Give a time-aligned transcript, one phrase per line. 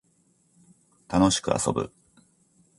[1.07, 1.93] 楽しく遊ぶ